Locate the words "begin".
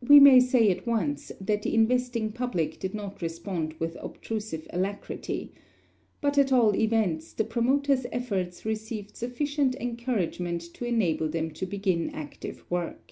11.66-12.10